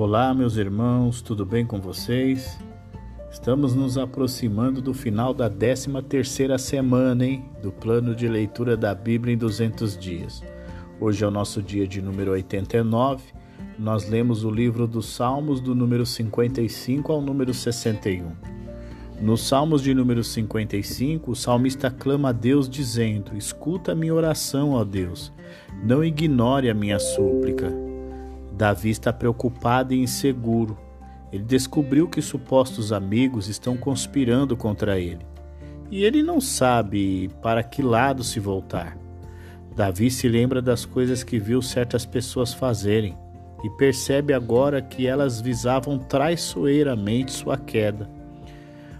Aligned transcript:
Olá, 0.00 0.32
meus 0.32 0.56
irmãos, 0.56 1.20
tudo 1.20 1.44
bem 1.44 1.66
com 1.66 1.78
vocês? 1.78 2.58
Estamos 3.30 3.74
nos 3.74 3.98
aproximando 3.98 4.80
do 4.80 4.94
final 4.94 5.34
da 5.34 5.50
13 5.50 5.90
terceira 6.08 6.56
semana, 6.56 7.26
hein? 7.26 7.44
Do 7.62 7.70
plano 7.70 8.14
de 8.14 8.26
leitura 8.26 8.78
da 8.78 8.94
Bíblia 8.94 9.34
em 9.34 9.36
200 9.36 9.98
dias. 9.98 10.42
Hoje 10.98 11.22
é 11.22 11.28
o 11.28 11.30
nosso 11.30 11.60
dia 11.60 11.86
de 11.86 12.00
número 12.00 12.30
89. 12.30 13.24
Nós 13.78 14.08
lemos 14.08 14.42
o 14.42 14.50
livro 14.50 14.86
dos 14.86 15.04
Salmos 15.04 15.60
do 15.60 15.74
número 15.74 16.06
55 16.06 17.12
ao 17.12 17.20
número 17.20 17.52
61. 17.52 18.32
Nos 19.20 19.46
Salmos 19.46 19.82
de 19.82 19.92
número 19.92 20.24
55, 20.24 21.32
o 21.32 21.36
salmista 21.36 21.90
clama 21.90 22.30
a 22.30 22.32
Deus 22.32 22.70
dizendo: 22.70 23.36
Escuta 23.36 23.92
a 23.92 23.94
minha 23.94 24.14
oração, 24.14 24.70
ó 24.70 24.82
Deus, 24.82 25.30
não 25.84 26.02
ignore 26.02 26.70
a 26.70 26.74
minha 26.74 26.98
súplica. 26.98 27.89
Davi 28.60 28.90
está 28.90 29.10
preocupado 29.10 29.94
e 29.94 30.02
inseguro. 30.02 30.76
Ele 31.32 31.42
descobriu 31.42 32.06
que 32.06 32.20
supostos 32.20 32.92
amigos 32.92 33.48
estão 33.48 33.74
conspirando 33.74 34.54
contra 34.54 35.00
ele. 35.00 35.24
E 35.90 36.04
ele 36.04 36.22
não 36.22 36.42
sabe 36.42 37.30
para 37.40 37.62
que 37.62 37.80
lado 37.80 38.22
se 38.22 38.38
voltar. 38.38 38.98
Davi 39.74 40.10
se 40.10 40.28
lembra 40.28 40.60
das 40.60 40.84
coisas 40.84 41.22
que 41.22 41.38
viu 41.38 41.62
certas 41.62 42.04
pessoas 42.04 42.52
fazerem 42.52 43.16
e 43.64 43.70
percebe 43.78 44.34
agora 44.34 44.82
que 44.82 45.06
elas 45.06 45.40
visavam 45.40 45.98
traiçoeiramente 45.98 47.32
sua 47.32 47.56
queda. 47.56 48.10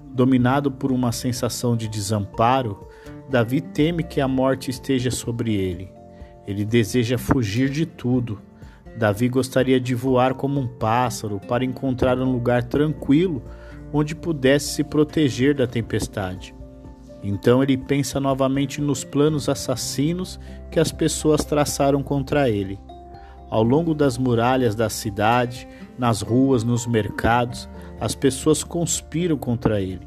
Dominado 0.07 0.73
por 0.73 0.91
uma 0.91 1.13
sensação 1.13 1.77
de 1.77 1.87
desamparo, 1.87 2.89
Davi 3.29 3.61
teme 3.61 4.05
que 4.05 4.23
a 4.23 4.27
morte 4.27 4.71
esteja 4.71 5.11
sobre 5.11 5.55
ele. 5.55 5.93
Ele 6.47 6.65
deseja 6.65 7.19
fugir 7.19 7.69
de 7.69 7.85
tudo. 7.85 8.41
Davi 9.01 9.31
gostaria 9.31 9.81
de 9.81 9.95
voar 9.95 10.35
como 10.35 10.61
um 10.61 10.69
pássaro 10.69 11.41
para 11.49 11.65
encontrar 11.65 12.19
um 12.19 12.31
lugar 12.31 12.65
tranquilo 12.65 13.43
onde 13.91 14.15
pudesse 14.15 14.75
se 14.75 14.85
proteger 14.85 15.55
da 15.55 15.67
tempestade. 15.67 16.55
Então 17.23 17.63
ele 17.63 17.79
pensa 17.79 18.21
novamente 18.21 18.79
nos 18.79 19.03
planos 19.03 19.49
assassinos 19.49 20.39
que 20.71 20.79
as 20.79 20.93
pessoas 20.93 21.47
traçaram 21.47 22.03
contra 22.03 22.51
ele. 22.51 22.79
Ao 23.49 23.63
longo 23.63 23.95
das 23.95 24.19
muralhas 24.19 24.75
da 24.75 24.91
cidade, 24.91 25.67
nas 25.99 26.21
ruas, 26.21 26.63
nos 26.63 26.87
mercados, 26.87 27.71
as 27.99 28.15
pessoas 28.15 28.63
conspiram 28.63 29.39
contra 29.39 29.81
ele. 29.81 30.07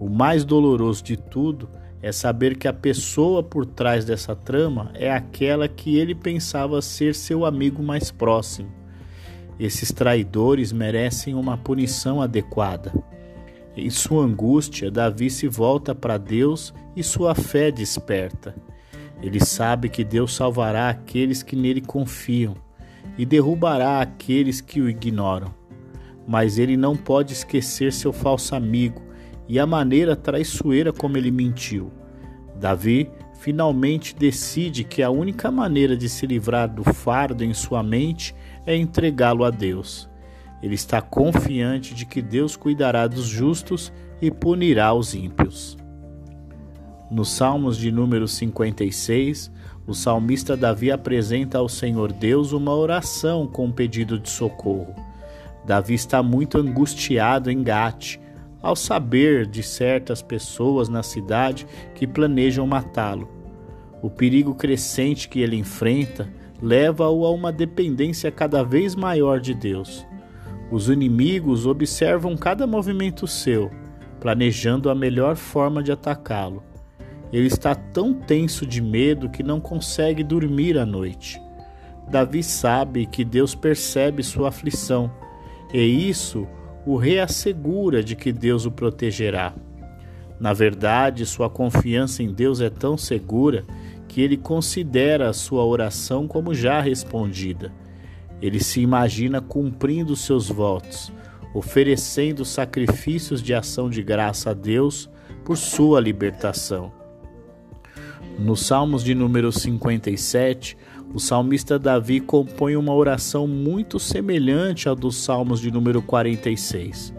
O 0.00 0.08
mais 0.08 0.44
doloroso 0.44 1.04
de 1.04 1.16
tudo 1.16 1.70
é 2.02 2.10
saber 2.10 2.56
que 2.56 2.66
a 2.66 2.72
pessoa 2.72 3.44
por 3.44 3.64
trás 3.64 4.04
dessa 4.04 4.34
trama 4.34 4.90
é 4.94 5.10
aquela 5.10 5.68
que 5.68 5.96
ele 5.96 6.14
pensava 6.14 6.82
ser 6.82 7.14
seu 7.14 7.46
amigo 7.46 7.80
mais 7.80 8.10
próximo. 8.10 8.68
Esses 9.58 9.92
traidores 9.92 10.72
merecem 10.72 11.34
uma 11.34 11.56
punição 11.56 12.20
adequada. 12.20 12.92
Em 13.76 13.88
sua 13.88 14.24
angústia, 14.24 14.90
Davi 14.90 15.30
se 15.30 15.46
volta 15.46 15.94
para 15.94 16.18
Deus 16.18 16.74
e 16.96 17.02
sua 17.04 17.34
fé 17.36 17.70
desperta. 17.70 18.54
Ele 19.22 19.38
sabe 19.38 19.88
que 19.88 20.02
Deus 20.02 20.34
salvará 20.34 20.88
aqueles 20.88 21.42
que 21.44 21.54
nele 21.54 21.80
confiam 21.80 22.56
e 23.16 23.24
derrubará 23.24 24.00
aqueles 24.00 24.60
que 24.60 24.80
o 24.80 24.90
ignoram. 24.90 25.54
Mas 26.26 26.58
ele 26.58 26.76
não 26.76 26.96
pode 26.96 27.32
esquecer 27.32 27.92
seu 27.92 28.12
falso 28.12 28.56
amigo 28.56 29.00
e 29.52 29.58
a 29.58 29.66
maneira 29.66 30.16
traiçoeira 30.16 30.94
como 30.94 31.18
ele 31.18 31.30
mentiu. 31.30 31.92
Davi 32.58 33.10
finalmente 33.34 34.16
decide 34.16 34.82
que 34.82 35.02
a 35.02 35.10
única 35.10 35.50
maneira 35.50 35.94
de 35.94 36.08
se 36.08 36.26
livrar 36.26 36.66
do 36.70 36.82
fardo 36.82 37.44
em 37.44 37.52
sua 37.52 37.82
mente 37.82 38.34
é 38.64 38.74
entregá-lo 38.74 39.44
a 39.44 39.50
Deus. 39.50 40.08
Ele 40.62 40.74
está 40.74 41.02
confiante 41.02 41.92
de 41.92 42.06
que 42.06 42.22
Deus 42.22 42.56
cuidará 42.56 43.06
dos 43.06 43.26
justos 43.26 43.92
e 44.22 44.30
punirá 44.30 44.94
os 44.94 45.14
ímpios. 45.14 45.76
Nos 47.10 47.30
Salmos 47.30 47.76
de 47.76 47.92
número 47.92 48.26
56, 48.26 49.52
o 49.86 49.92
salmista 49.92 50.56
Davi 50.56 50.90
apresenta 50.90 51.58
ao 51.58 51.68
Senhor 51.68 52.10
Deus 52.10 52.52
uma 52.52 52.74
oração 52.74 53.46
com 53.46 53.66
um 53.66 53.70
pedido 53.70 54.18
de 54.18 54.30
socorro. 54.30 54.94
Davi 55.66 55.92
está 55.92 56.22
muito 56.22 56.56
angustiado 56.56 57.50
em 57.50 57.62
Gate, 57.62 58.16
ao 58.62 58.76
saber 58.76 59.46
de 59.46 59.62
certas 59.62 60.22
pessoas 60.22 60.88
na 60.88 61.02
cidade 61.02 61.66
que 61.94 62.06
planejam 62.06 62.66
matá-lo. 62.66 63.28
O 64.00 64.08
perigo 64.08 64.54
crescente 64.54 65.28
que 65.28 65.40
ele 65.40 65.56
enfrenta 65.56 66.28
leva-o 66.60 67.26
a 67.26 67.30
uma 67.30 67.52
dependência 67.52 68.30
cada 68.30 68.62
vez 68.62 68.94
maior 68.94 69.40
de 69.40 69.52
Deus. 69.52 70.06
Os 70.70 70.88
inimigos 70.88 71.66
observam 71.66 72.36
cada 72.36 72.66
movimento 72.66 73.26
seu, 73.26 73.70
planejando 74.20 74.88
a 74.88 74.94
melhor 74.94 75.34
forma 75.34 75.82
de 75.82 75.90
atacá-lo. 75.90 76.62
Ele 77.32 77.48
está 77.48 77.74
tão 77.74 78.14
tenso 78.14 78.64
de 78.64 78.80
medo 78.80 79.28
que 79.28 79.42
não 79.42 79.60
consegue 79.60 80.22
dormir 80.22 80.78
à 80.78 80.86
noite. 80.86 81.40
Davi 82.08 82.42
sabe 82.42 83.06
que 83.06 83.24
Deus 83.24 83.54
percebe 83.54 84.22
sua 84.22 84.48
aflição, 84.48 85.10
e 85.72 85.80
isso 86.08 86.46
o 86.84 86.96
reassegura 86.96 88.02
de 88.02 88.16
que 88.16 88.32
Deus 88.32 88.66
o 88.66 88.70
protegerá. 88.70 89.54
Na 90.40 90.52
verdade, 90.52 91.24
sua 91.24 91.48
confiança 91.48 92.22
em 92.22 92.32
Deus 92.32 92.60
é 92.60 92.68
tão 92.68 92.96
segura 92.96 93.64
que 94.08 94.20
ele 94.20 94.36
considera 94.36 95.28
a 95.28 95.32
sua 95.32 95.64
oração 95.64 96.26
como 96.26 96.52
já 96.54 96.80
respondida. 96.80 97.72
Ele 98.40 98.58
se 98.58 98.80
imagina 98.80 99.40
cumprindo 99.40 100.16
seus 100.16 100.48
votos, 100.48 101.12
oferecendo 101.54 102.44
sacrifícios 102.44 103.40
de 103.40 103.54
ação 103.54 103.88
de 103.88 104.02
graça 104.02 104.50
a 104.50 104.54
Deus 104.54 105.08
por 105.44 105.56
sua 105.56 106.00
libertação. 106.00 106.92
Nos 108.38 108.66
Salmos 108.66 109.04
de 109.04 109.14
número 109.14 109.52
57, 109.52 110.76
o 111.14 111.20
salmista 111.20 111.78
Davi 111.78 112.20
compõe 112.20 112.74
uma 112.74 112.94
oração 112.94 113.46
muito 113.46 113.98
semelhante 113.98 114.88
ao 114.88 114.96
dos 114.96 115.16
Salmos 115.16 115.60
de 115.60 115.70
número 115.70 116.00
46. 116.00 117.12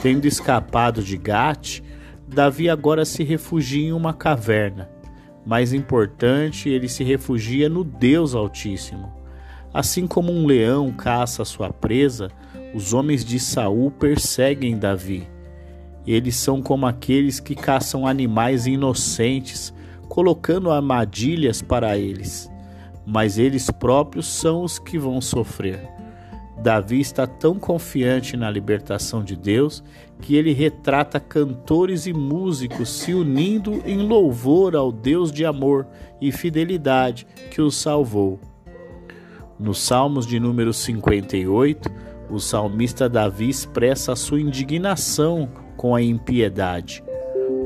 Tendo 0.00 0.26
escapado 0.26 1.02
de 1.02 1.16
Gate, 1.18 1.82
Davi 2.26 2.70
agora 2.70 3.04
se 3.04 3.22
refugia 3.22 3.88
em 3.88 3.92
uma 3.92 4.14
caverna. 4.14 4.88
Mais 5.44 5.74
importante, 5.74 6.70
ele 6.70 6.88
se 6.88 7.04
refugia 7.04 7.68
no 7.68 7.84
Deus 7.84 8.34
Altíssimo. 8.34 9.12
Assim 9.72 10.06
como 10.06 10.32
um 10.32 10.46
leão 10.46 10.90
caça 10.90 11.44
sua 11.44 11.70
presa, 11.70 12.30
os 12.74 12.94
homens 12.94 13.24
de 13.24 13.38
Saul 13.38 13.90
perseguem 13.90 14.78
Davi. 14.78 15.28
Eles 16.06 16.36
são 16.36 16.62
como 16.62 16.86
aqueles 16.86 17.40
que 17.40 17.54
caçam 17.54 18.06
animais 18.06 18.66
inocentes 18.66 19.72
colocando 20.08 20.70
armadilhas 20.70 21.60
para 21.60 21.98
eles, 21.98 22.50
mas 23.06 23.38
eles 23.38 23.70
próprios 23.70 24.26
são 24.26 24.62
os 24.62 24.78
que 24.78 24.98
vão 24.98 25.20
sofrer. 25.20 25.94
Davi 26.64 27.00
está 27.00 27.26
tão 27.26 27.58
confiante 27.58 28.36
na 28.36 28.50
libertação 28.50 29.22
de 29.22 29.36
Deus 29.36 29.84
que 30.20 30.34
ele 30.34 30.52
retrata 30.52 31.20
cantores 31.20 32.06
e 32.06 32.12
músicos 32.12 32.88
se 32.88 33.12
unindo 33.12 33.82
em 33.84 33.98
louvor 33.98 34.74
ao 34.74 34.90
Deus 34.90 35.30
de 35.30 35.44
amor 35.44 35.86
e 36.20 36.32
fidelidade 36.32 37.26
que 37.50 37.60
os 37.60 37.76
salvou. 37.76 38.40
Nos 39.58 39.82
Salmos 39.82 40.26
de 40.26 40.40
número 40.40 40.72
58, 40.72 41.90
o 42.30 42.40
salmista 42.40 43.08
Davi 43.08 43.48
expressa 43.48 44.12
a 44.12 44.16
sua 44.16 44.40
indignação 44.40 45.48
com 45.76 45.94
a 45.94 46.02
impiedade. 46.02 47.04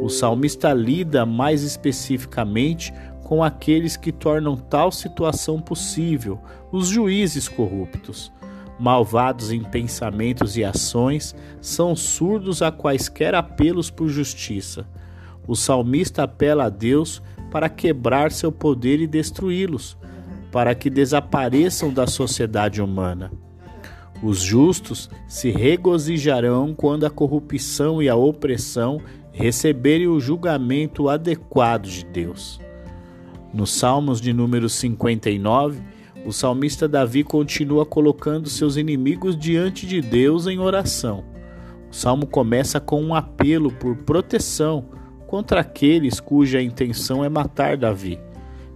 O 0.02 0.08
salmista 0.08 0.72
lida 0.72 1.24
mais 1.24 1.62
especificamente 1.62 2.92
com 3.28 3.44
aqueles 3.44 3.94
que 3.94 4.10
tornam 4.10 4.56
tal 4.56 4.90
situação 4.90 5.60
possível, 5.60 6.40
os 6.72 6.88
juízes 6.88 7.46
corruptos. 7.46 8.32
Malvados 8.80 9.52
em 9.52 9.62
pensamentos 9.62 10.56
e 10.56 10.64
ações, 10.64 11.36
são 11.60 11.94
surdos 11.94 12.62
a 12.62 12.72
quaisquer 12.72 13.34
apelos 13.34 13.90
por 13.90 14.08
justiça. 14.08 14.88
O 15.46 15.54
salmista 15.54 16.22
apela 16.22 16.64
a 16.64 16.68
Deus 16.70 17.22
para 17.50 17.68
quebrar 17.68 18.32
seu 18.32 18.50
poder 18.50 18.98
e 18.98 19.06
destruí-los, 19.06 19.98
para 20.50 20.74
que 20.74 20.88
desapareçam 20.88 21.92
da 21.92 22.06
sociedade 22.06 22.80
humana. 22.80 23.30
Os 24.22 24.38
justos 24.40 25.10
se 25.28 25.50
regozijarão 25.50 26.72
quando 26.74 27.04
a 27.04 27.10
corrupção 27.10 28.02
e 28.02 28.08
a 28.08 28.16
opressão 28.16 29.02
receberem 29.32 30.06
o 30.06 30.18
julgamento 30.18 31.10
adequado 31.10 31.88
de 31.88 32.06
Deus. 32.06 32.58
Nos 33.52 33.70
Salmos 33.70 34.20
de 34.20 34.32
número 34.32 34.68
59, 34.68 35.80
o 36.26 36.32
salmista 36.32 36.86
Davi 36.86 37.24
continua 37.24 37.86
colocando 37.86 38.48
seus 38.50 38.76
inimigos 38.76 39.36
diante 39.36 39.86
de 39.86 40.02
Deus 40.02 40.46
em 40.46 40.58
oração. 40.58 41.24
O 41.90 41.94
salmo 41.94 42.26
começa 42.26 42.78
com 42.78 43.02
um 43.02 43.14
apelo 43.14 43.72
por 43.72 43.96
proteção 43.96 44.84
contra 45.26 45.60
aqueles 45.60 46.20
cuja 46.20 46.60
intenção 46.60 47.24
é 47.24 47.28
matar 47.30 47.78
Davi. 47.78 48.20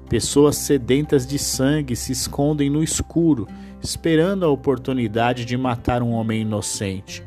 Pessoas 0.09 0.57
sedentas 0.57 1.27
de 1.27 1.39
sangue 1.39 1.95
se 1.95 2.13
escondem 2.13 2.71
no 2.71 2.83
escuro, 2.83 3.47
esperando 3.83 4.47
a 4.47 4.51
oportunidade 4.51 5.45
de 5.45 5.57
matar 5.57 6.03
um 6.03 6.13
homem 6.13 6.43
inocente. 6.43 7.23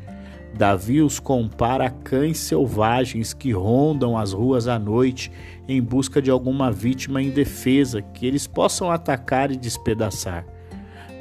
Davi 0.56 1.02
os 1.02 1.20
compara 1.20 1.86
a 1.86 1.90
cães 1.90 2.38
selvagens 2.38 3.34
que 3.34 3.52
rondam 3.52 4.16
as 4.16 4.32
ruas 4.32 4.66
à 4.66 4.78
noite 4.78 5.30
em 5.68 5.82
busca 5.82 6.22
de 6.22 6.30
alguma 6.30 6.72
vítima 6.72 7.20
indefesa 7.20 8.00
que 8.00 8.26
eles 8.26 8.46
possam 8.46 8.90
atacar 8.90 9.50
e 9.50 9.56
despedaçar. 9.56 10.46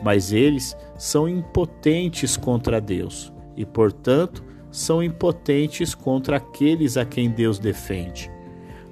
Mas 0.01 0.31
eles 0.31 0.75
são 0.97 1.27
impotentes 1.27 2.37
contra 2.37 2.79
Deus 2.79 3.33
e, 3.57 3.65
portanto, 3.65 4.41
são 4.71 5.03
impotentes 5.03 5.93
contra 5.93 6.37
aqueles 6.37 6.95
a 6.95 7.03
quem 7.03 7.29
Deus 7.29 7.59
defende. 7.59 8.31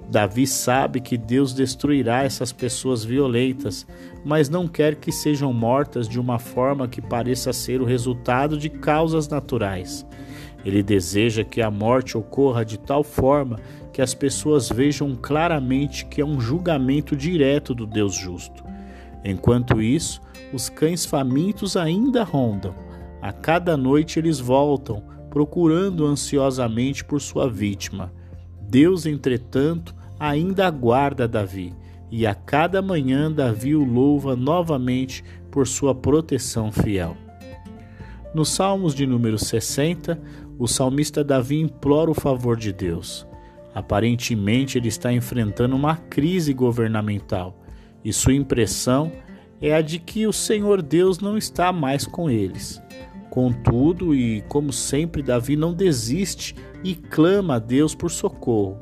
Davi 0.10 0.46
sabe 0.46 1.00
que 1.00 1.18
Deus 1.18 1.54
destruirá 1.54 2.24
essas 2.24 2.52
pessoas 2.52 3.06
violentas, 3.06 3.88
mas 4.26 4.50
não 4.50 4.68
quer 4.68 4.96
que 4.96 5.12
sejam 5.12 5.54
mortas 5.54 6.08
de 6.08 6.20
uma 6.20 6.38
forma 6.38 6.88
que 6.88 7.02
pareça 7.02 7.54
ser 7.54 7.82
o 7.82 7.86
resultado 7.86 8.58
de 8.58 8.70
causas 8.70 9.30
naturais. 9.30 10.06
Ele 10.64 10.82
deseja 10.82 11.44
que 11.44 11.62
a 11.62 11.70
morte 11.70 12.18
ocorra 12.18 12.64
de 12.64 12.78
tal 12.78 13.04
forma 13.04 13.60
que 13.92 14.02
as 14.02 14.14
pessoas 14.14 14.70
vejam 14.70 15.16
claramente 15.16 16.06
que 16.06 16.22
é 16.22 16.26
um 16.26 16.40
julgamento 16.40 17.16
direto 17.16 17.76
do 17.76 17.86
Deus 17.86 18.16
justo. 18.16 18.64
Enquanto 19.24 19.82
isso, 19.82 20.22
os 20.54 20.70
cães 20.70 21.06
famintos 21.06 21.78
ainda 21.78 22.24
rondam. 22.24 22.74
A 23.22 23.32
cada 23.32 23.78
noite 23.78 24.20
eles 24.20 24.40
voltam, 24.40 25.04
procurando 25.30 26.06
ansiosamente 26.06 27.04
por 27.04 27.22
sua 27.22 27.50
vítima. 27.50 28.12
Deus, 28.62 29.06
entretanto, 29.06 29.96
ainda 30.20 30.68
aguarda 30.68 31.28
Davi, 31.28 31.74
e 32.12 32.28
a 32.28 32.36
cada 32.36 32.82
manhã 32.82 33.32
Davi 33.32 33.76
o 33.76 33.84
louva 33.84 34.36
novamente 34.36 35.24
por 35.50 35.68
sua 35.68 35.96
proteção 35.96 36.72
fiel. 36.72 37.18
Nos 38.34 38.50
Salmos 38.50 38.96
de 38.96 39.06
número 39.06 39.38
60, 39.38 40.20
o 40.58 40.68
salmista 40.68 41.24
Davi 41.24 41.60
implora 41.60 42.12
o 42.12 42.14
favor 42.14 42.58
de 42.58 42.72
Deus. 42.72 43.28
Aparentemente, 43.74 44.78
ele 44.78 44.88
está 44.88 45.12
enfrentando 45.12 45.76
uma 45.76 45.96
crise 45.96 46.54
governamental 46.54 47.60
e 48.04 48.12
sua 48.12 48.34
impressão 48.34 49.12
é 49.62 49.74
a 49.74 49.82
de 49.82 49.98
que 49.98 50.28
o 50.28 50.34
Senhor 50.34 50.82
Deus 50.82 51.20
não 51.20 51.38
está 51.38 51.72
mais 51.72 52.06
com 52.06 52.30
eles. 52.30 52.82
Contudo, 53.30 54.14
e 54.14 54.42
como 54.42 54.72
sempre, 54.72 55.24
Davi 55.24 55.56
não 55.56 55.74
desiste 55.74 56.56
e 56.84 56.94
clama 56.94 57.56
a 57.56 57.60
Deus 57.60 57.96
por 57.96 58.12
socorro. 58.12 58.78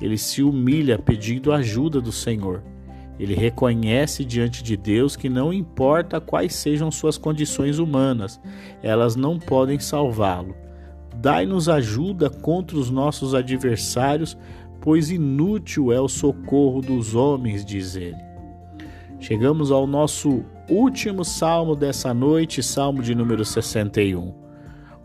Ele 0.00 0.18
se 0.18 0.42
humilha 0.42 0.98
pedindo 0.98 1.52
ajuda 1.52 2.00
do 2.00 2.10
Senhor. 2.10 2.64
Ele 3.20 3.34
reconhece 3.34 4.24
diante 4.24 4.64
de 4.64 4.76
Deus 4.76 5.14
que 5.14 5.28
não 5.28 5.52
importa 5.52 6.20
quais 6.20 6.54
sejam 6.54 6.90
suas 6.90 7.16
condições 7.16 7.78
humanas, 7.78 8.40
elas 8.82 9.14
não 9.14 9.38
podem 9.38 9.78
salvá-lo. 9.78 10.56
Dai-nos 11.16 11.68
ajuda 11.68 12.30
contra 12.30 12.76
os 12.76 12.90
nossos 12.90 13.34
adversários, 13.34 14.36
pois 14.80 15.10
inútil 15.10 15.92
é 15.92 16.00
o 16.00 16.08
socorro 16.08 16.80
dos 16.80 17.14
homens, 17.14 17.64
diz 17.64 17.94
ele. 17.96 18.16
Chegamos 19.20 19.70
ao 19.70 19.86
nosso 19.86 20.44
último 20.68 21.24
salmo 21.24 21.76
dessa 21.76 22.12
noite, 22.12 22.62
salmo 22.62 23.02
de 23.02 23.14
número 23.14 23.44
61. 23.44 24.34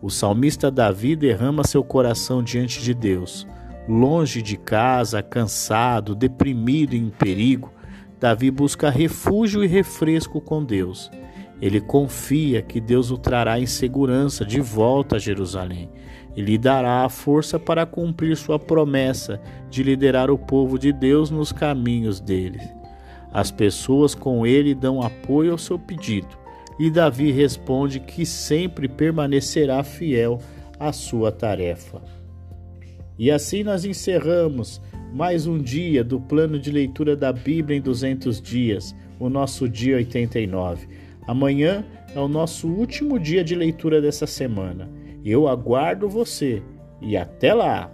O 0.02 0.10
salmista 0.10 0.72
Davi 0.72 1.16
derrama 1.16 1.64
seu 1.64 1.84
coração 1.84 2.42
diante 2.42 2.82
de 2.82 2.94
Deus. 2.94 3.48
Longe 3.88 4.42
de 4.42 4.58
casa, 4.58 5.22
cansado, 5.22 6.16
deprimido 6.16 6.94
e 6.94 6.98
em 6.98 7.10
perigo, 7.10 7.72
Davi 8.20 8.50
busca 8.50 8.90
refúgio 8.90 9.64
e 9.64 9.68
refresco 9.68 10.42
com 10.42 10.64
Deus. 10.64 11.12
Ele 11.62 11.82
confia 11.82 12.62
que 12.62 12.80
Deus 12.80 13.10
o 13.10 13.18
trará 13.18 13.60
em 13.60 13.66
segurança 13.66 14.46
de 14.46 14.62
volta 14.62 15.16
a 15.16 15.20
Jerusalém 15.20 15.90
e 16.36 16.42
lhe 16.42 16.56
dará 16.56 17.04
a 17.04 17.10
força 17.10 17.58
para 17.58 17.86
cumprir 17.86 18.38
sua 18.38 18.60
promessa 18.60 19.42
de 19.72 19.82
liderar 19.82 20.30
o 20.30 20.38
povo 20.38 20.78
de 20.78 20.94
Deus 20.94 21.32
nos 21.32 21.52
caminhos 21.52 22.20
dele. 22.20 22.62
As 23.34 23.50
pessoas 23.50 24.14
com 24.14 24.46
ele 24.46 24.76
dão 24.76 25.02
apoio 25.02 25.52
ao 25.52 25.58
seu 25.58 25.80
pedido, 25.80 26.38
e 26.80 26.92
Davi 26.92 27.32
responde 27.32 28.00
que 28.00 28.24
sempre 28.24 28.88
permanecerá 28.88 29.84
fiel 29.84 30.40
à 30.80 30.94
sua 30.94 31.32
tarefa. 31.32 32.04
E 33.18 33.32
assim 33.32 33.64
nós 33.64 33.84
encerramos 33.84 34.80
mais 35.12 35.48
um 35.48 35.58
dia 35.58 36.04
do 36.04 36.20
plano 36.20 36.60
de 36.60 36.72
leitura 36.72 37.16
da 37.16 37.34
Bíblia 37.34 37.78
em 37.78 37.82
200 37.82 38.40
dias, 38.40 38.96
o 39.20 39.28
nosso 39.28 39.68
dia 39.68 39.96
89. 39.96 40.88
Amanhã 41.28 41.84
é 42.16 42.20
o 42.20 42.28
nosso 42.28 42.68
último 42.68 43.20
dia 43.20 43.44
de 43.44 43.54
leitura 43.54 44.02
dessa 44.02 44.26
semana. 44.26 44.90
Eu 45.26 45.48
aguardo 45.48 46.08
você 46.08 46.64
e 47.02 47.18
até 47.18 47.54
lá! 47.54 47.92